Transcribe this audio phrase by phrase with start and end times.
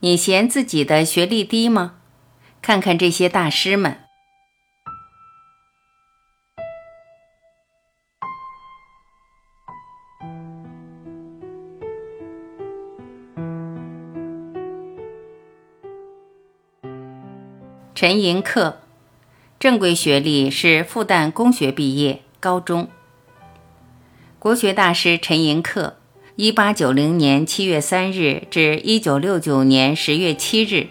[0.00, 1.96] 你嫌自己的学历低吗？
[2.62, 3.98] 看看这些大师们。
[17.92, 18.76] 陈寅恪，
[19.58, 22.88] 正规学历是复旦工学毕业，高中。
[24.38, 25.94] 国学大师陈寅恪，
[26.40, 30.86] 一八九零年七月三日至一九六九年十月七日，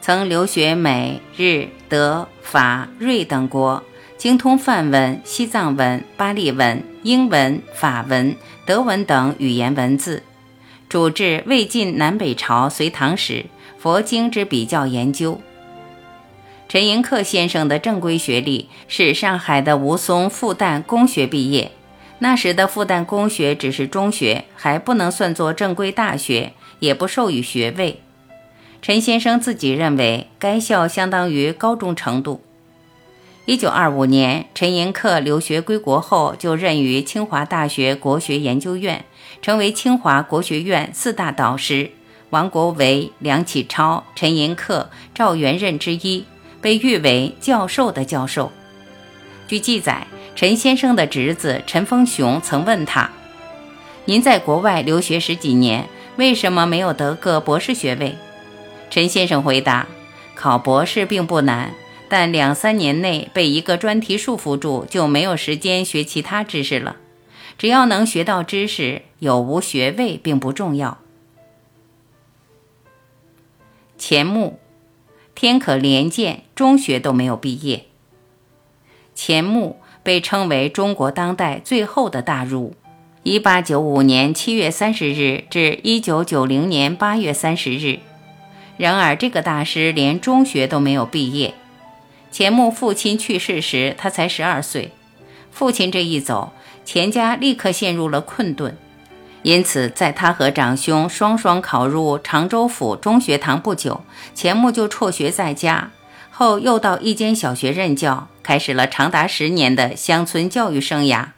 [0.00, 3.82] 曾留学美、日、德、法、瑞等国，
[4.16, 8.34] 精通梵文、西藏文、巴利文、英文、法文、
[8.64, 10.22] 德文等语言文字，
[10.88, 13.44] 主治魏晋南北朝隋唐史、
[13.76, 15.38] 佛经之比较研究。
[16.70, 21.72] 陈寅恪先生的正规学历是上海的吴淞复旦工学毕业。
[22.18, 28.00] 那时的复旦工学只是中学，还不能算作正规大学，也不授予学位。
[28.80, 32.42] 陈先生自己认为，该校相当于高中程度。
[33.44, 39.04] 一九二五年，陈寅恪留学归国后，就任于清华大学国学研究院，
[39.42, 41.90] 成为清华国学院四大导师
[42.30, 46.24] 王国维、梁启超、陈寅恪、赵元任之一。
[46.58, 48.50] 被誉为教授的教授。
[49.46, 50.04] 据记载，
[50.36, 53.10] 陈先生的侄子陈丰雄曾问他
[54.04, 58.16] ：“您在国外留学十几年，为什么没有得个博士学位？”
[58.90, 59.86] 陈先生回答
[60.36, 61.72] ：“考博士并不难，
[62.10, 66.96] 但两三年内被一个专题束缚住，就没有时间学其他知识了。
[67.56, 70.98] 只要能学到知识，有无学位并不重要。”
[73.96, 74.60] 钱穆。
[75.34, 77.86] 天可怜见，中学都没有毕业。
[79.14, 82.76] 钱穆被称为中国当代最后的大儒，
[83.24, 87.98] 一八九五年七月三十日至一九九零年八月三十日。
[88.76, 91.54] 然而，这个大师连中学都没有毕业。
[92.30, 94.92] 钱穆父亲去世时，他才十二岁。
[95.50, 96.52] 父亲这一走，
[96.84, 98.76] 钱家立刻陷入了困顿。
[99.42, 104.02] 因此，在他和长兄双双考入常州府中学堂不久，
[104.36, 105.90] 钱穆就辍学在家，
[106.38, 111.28] 后又到一间小学任教，开始了长达十年的乡村教育生涯。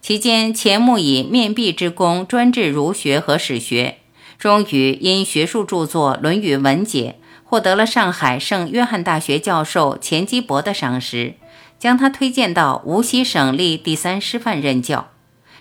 [0.00, 3.98] 期间，钱穆以面壁之功专治儒学和史学，
[4.38, 11.34] 终于因学术著作《论语文解》获得了上海圣约翰大学教授钱基博的赏识，
[11.80, 15.08] 将他推荐到无锡省立第三师范任教。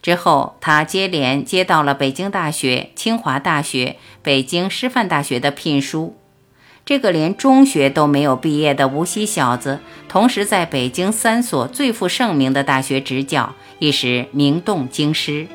[0.03, 6.15] 之后，他接连接到了北京大学、清华大学、北京师范大学的聘书。
[6.85, 9.79] 这个连中学都没有毕业的无锡小子，
[10.09, 15.47] 同时在北京三所最负盛名的大学执教，一时名动京师。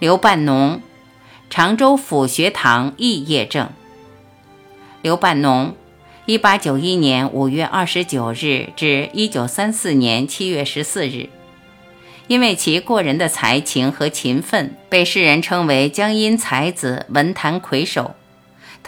[0.00, 0.80] 刘半农，
[1.48, 3.68] 常州府学堂肄业证。
[5.00, 5.76] 刘半农，
[6.26, 11.28] 一八九一年五月二十九日至一九三四年七月十四日。
[12.26, 18.14] 因为其过人的才情和勤奋，被世人称为江阴才子、文坛魁首。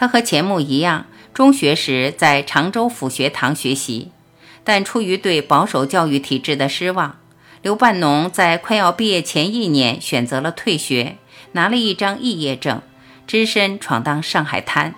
[0.01, 4.09] 他和钱穆一样，中学时在常州府学堂学习，
[4.63, 7.19] 但出于对保守教育体制的失望，
[7.61, 11.17] 刘半农在快要毕业前一年选择了退学，
[11.51, 12.81] 拿了一张肄业证，
[13.27, 14.95] 只身闯荡上海滩。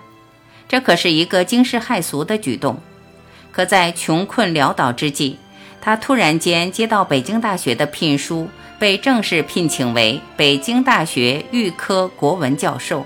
[0.66, 2.80] 这可是一个惊世骇俗的举动。
[3.52, 5.36] 可在穷困潦倒之际，
[5.82, 8.48] 他突然间接到北京大学的聘书，
[8.78, 13.04] 被正式聘请为北京大学预科国文教授。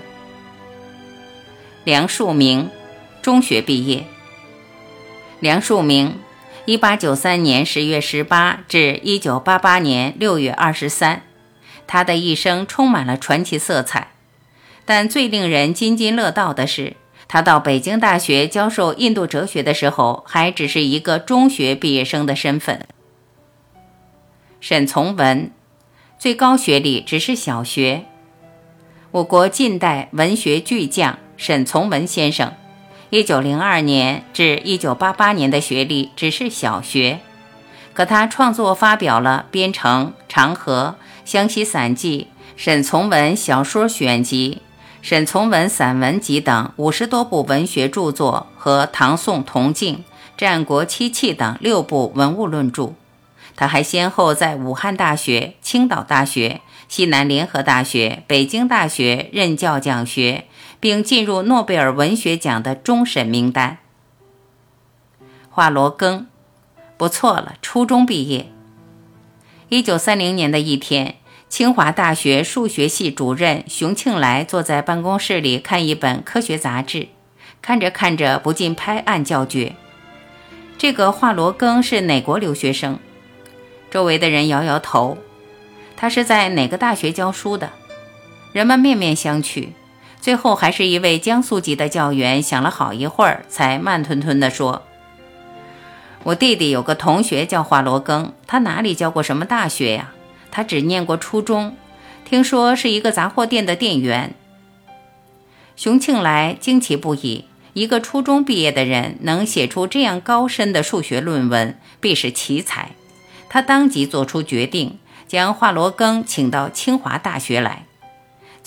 [1.85, 2.67] 梁漱溟，
[3.21, 4.05] 中学毕业。
[5.39, 6.11] 梁漱溟，
[6.65, 11.23] 一八九三年十月十八至一九八八年六月二十三，
[11.87, 14.09] 他的一生充满了传奇色彩。
[14.85, 16.95] 但最令人津津乐道的是。
[17.31, 22.87] 他到北京大学教授印度哲学的时候，还只是一个中学毕业生的身份。
[24.59, 25.51] 沈从文，
[26.17, 28.05] 最高学历只是小学。
[29.11, 32.53] 我国近代文学巨匠沈从文先生，
[33.11, 37.21] 一九零二年至一九八八年的学历只是小学，
[37.93, 40.97] 可他创作发表了《边城》《长河》
[41.31, 42.27] 《湘西散记》
[42.61, 44.59] 《沈从文小说选集》。
[45.01, 50.03] 沈从文散文集等五十多部文学著作和唐宋铜镜、
[50.35, 52.95] 战国七器等六部文物论著。
[53.55, 56.59] 他还先后在武汉大学、青岛大学、
[56.89, 60.43] 西南联合大学、北京大学任教讲学，
[60.79, 63.79] 并进入诺贝尔文学奖的终审名单。
[65.49, 66.25] 华罗庚，
[66.97, 68.51] 不错了，初中毕业。
[69.69, 71.15] 一九三零年的一天。
[71.49, 77.07] 清华大学数学系主任熊庆来坐在办公室里看一本科学杂志，
[77.59, 79.75] 看着看着不禁拍案叫绝
[80.77, 82.99] ：“这个华罗庚是哪国留学生？”
[83.89, 85.17] 周围的人摇摇头
[85.97, 87.71] ：“他是在哪个大学教书的？”
[88.53, 89.69] 人们面面相觑，
[90.19, 94.83] 最后还是一位江苏籍的教员想了好一会儿，才慢吞吞地说
[96.23, 100.11] ：“我弟弟有个同学叫华罗庚，他哪里教过什么大学呀？”
[100.51, 101.77] 他只念过初中，
[102.25, 104.33] 听说是一个杂货店的店员。
[105.75, 112.91] 熊庆来惊奇不已，一个初中毕业的人能写出这样高深的数学论文，必是奇才。
[113.47, 117.85] 他当即做出决定，将华罗庚请到清华大学来。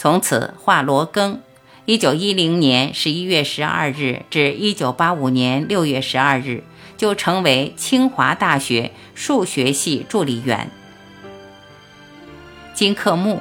[0.02, 1.36] 从此，华罗庚
[1.86, 6.64] （1910 年11月12日至1985年6月12日）
[6.98, 10.72] 就成为清华大学数学系助理员。
[12.74, 13.40] 金克木，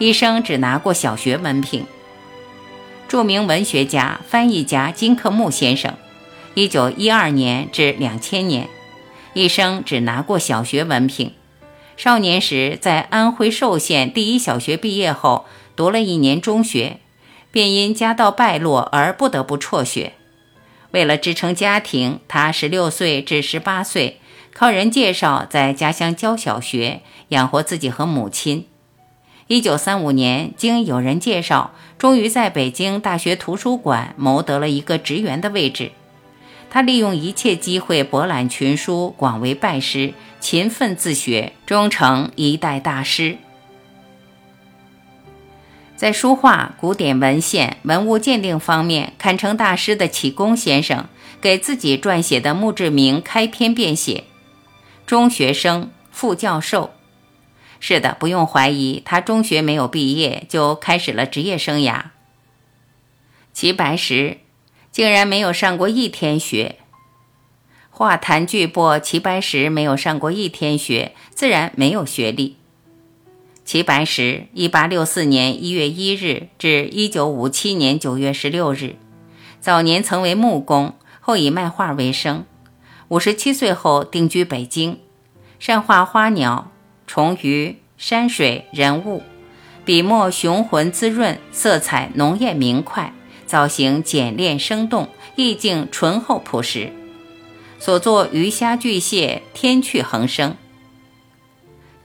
[0.00, 1.86] 一生只拿过小学文凭。
[3.06, 5.94] 著名文学家、翻译家金克木先生，
[6.54, 8.68] 一九一二年至两千年，
[9.34, 11.30] 一生只拿过小学文凭。
[11.96, 16.98] 少年时在安徽寿县第一小学毕业后，读了一年中学，
[17.52, 20.14] 便因家道败落而不得不辍学。
[20.90, 24.18] 为了支撑家庭，他十六岁至十八岁
[24.54, 27.02] 靠人介绍在家乡教小学。
[27.30, 28.68] 养活自己和母亲。
[29.48, 35.90] 一九三五年，经有人介绍，终于在北京大学图书馆谋得了一个职员的位置。
[36.70, 43.38] 他利用一切机会博览群书，广为拜师，勤奋自学，终成一代大师。
[45.96, 51.08] 在书画、古典文献、文物鉴定方面堪称大师的启功先生，
[51.40, 54.24] 给自己撰写的墓志铭开篇便写
[55.06, 56.92] ：“中学生，副教授。”
[57.80, 62.04] 是的，不用怀疑，他中学没有毕业就开始了职业生涯。
[63.54, 64.38] 齐白石
[64.92, 66.76] 竟然没有上过一天学。
[67.88, 72.56] 画坛巨擘齐白石没有上过一天学，自然没有学历。
[73.66, 78.94] 齐白石，一八六四年一月一日至一九五七年九月十六日，
[79.60, 82.44] 早年曾为木工，后以卖画为生。
[83.08, 85.00] 五十七岁后定居北京，
[85.58, 86.70] 善画花鸟。
[87.08, 89.22] 虫鱼、山水、人物，
[89.84, 93.12] 笔墨雄浑滋润，色彩浓艳明快，
[93.46, 96.92] 造型简练生动，意境醇厚朴实。
[97.80, 100.56] 所作鱼虾巨蟹，天趣横生。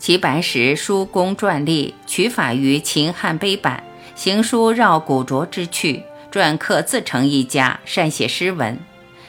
[0.02, 3.84] 齐白石书工篆隶，取法于秦汉碑版，
[4.16, 6.02] 行书绕古拙之趣，
[6.32, 8.80] 篆刻自成一家，善写诗文，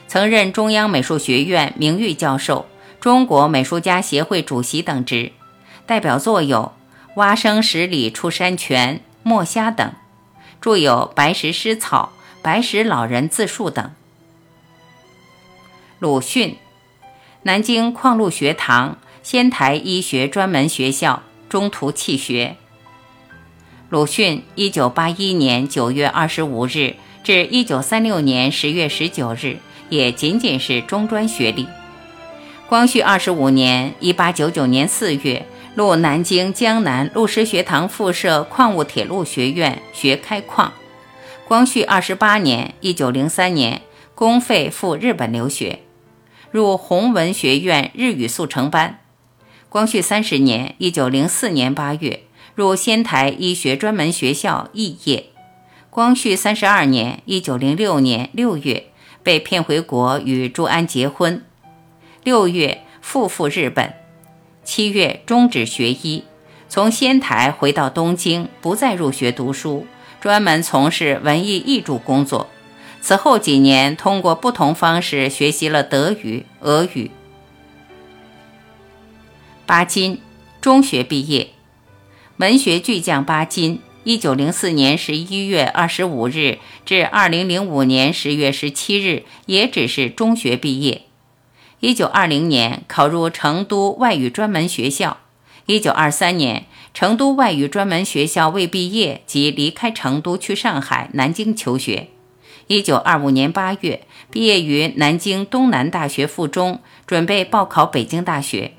[0.09, 2.65] 曾任中央美术学院名誉教授、
[2.99, 5.33] 中国美术家协会主席等职。
[5.85, 6.73] 代表作有
[7.17, 9.93] 《蛙声十里出山泉》《墨虾》等，
[10.59, 13.93] 著有《白石诗草》《白石老人自述》等。
[15.99, 16.57] 鲁迅，
[17.43, 22.57] 南京矿路学堂、仙台医学专门学校中途弃学。
[23.89, 29.59] 鲁迅，一九八一年九月二十五日至一九三六年十月十九日，
[29.89, 31.69] 也仅仅是中专学历。
[32.69, 35.47] 光绪二十五年（一八九九年四月）。
[35.75, 40.71] 入南京江南陆师学堂附设矿物铁路学院学开矿。
[41.49, 43.81] 光绪二十八年（一九零三年），
[44.15, 45.79] 公费赴日本留学，
[46.51, 48.99] 入弘文学院日语速成班。
[49.73, 52.25] 光绪三十年（一九零四年八月），
[52.55, 55.31] 入仙台医学专门学校肄业。
[55.89, 58.89] 光绪三十二年（一九零六年六月），
[59.25, 61.43] 被骗回国与朱安结婚。
[62.23, 63.95] 六月复赴日本。
[64.63, 66.25] 七月终止学医，
[66.69, 69.87] 从仙台回到东京，不再入学读书，
[70.21, 72.51] 专门从事文艺译著工作。
[73.01, 77.11] 此后几年，通过不同方式学习了德语、俄语。
[79.73, 80.21] 巴金，
[80.61, 81.49] 中学毕业，
[82.37, 91.05] 文学巨匠巴金，一九零四年十一月二十五日至二零零五年十月十七日，也只是中学毕业。
[91.81, 95.17] 一九二零年考入成都外语专门学校，
[95.65, 102.09] 一九二三年成都外语专门学校未毕业即离开成都去上海、南京求学。
[102.67, 108.75] 一九二五年八月毕业于南京东南大学附中，准备报考北京大学，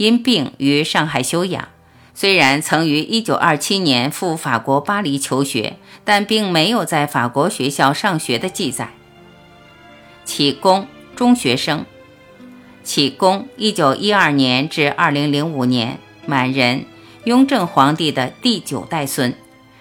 [0.00, 1.68] 因病于上海休养。
[2.14, 8.94] 虽然曾于一九二七年赴法国巴黎求学，但并没有在法国学校上学的记载。
[10.24, 11.84] 启功，中学生。
[12.82, 16.86] 启功，一九一二年至二零零五年，满人，
[17.24, 19.34] 雍正皇帝的第九代孙，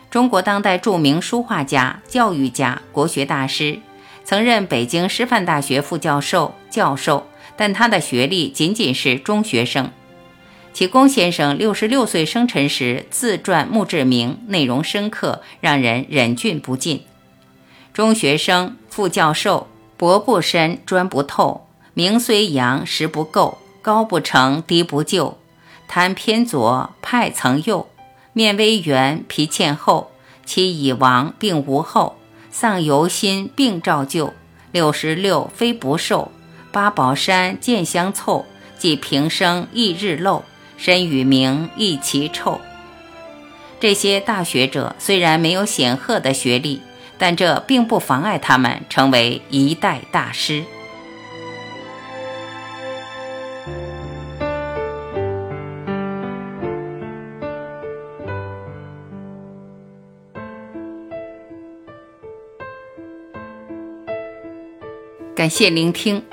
[0.10, 3.80] 中国当代著名书画家、教育家、国学大师，
[4.26, 9.90] 曾任北京师范大学副教授、教授，但他的学历仅仅是中学生。
[10.80, 17.04] 启功先生六十六岁生辰时自传墓志铭内容深刻，让人忍俊不禁。
[17.92, 19.68] 中学生、副教授，
[19.98, 25.38] 博不深，专不透，名虽扬，实不够，高不成，低不就。
[25.90, 27.90] 贪偏左，派曾右，
[28.32, 30.12] 面微圆，皮欠厚。
[30.46, 32.16] 其已亡，并无后，
[32.50, 34.34] 丧犹新，并照旧。
[34.72, 36.32] 六十六，非不寿。
[36.72, 38.46] 八宝山渐相凑，
[38.78, 40.46] 即平生一日漏。
[40.80, 42.62] 身与名亦其臭。
[43.82, 46.82] 这些大学者虽然没有显赫的学历，
[47.18, 50.64] 但这并不妨碍他们成为一代大师。
[65.36, 66.24] 感谢聆听，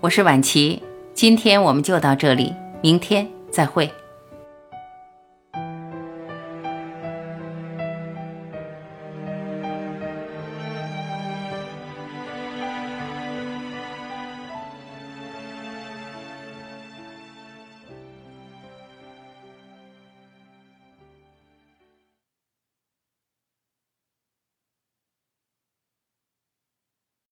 [0.00, 0.80] 我是婉琪，
[1.12, 4.03] 今天我们就到这里，明天再会。